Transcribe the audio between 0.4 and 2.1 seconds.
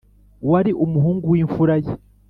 wari umuhungu w’imfura ye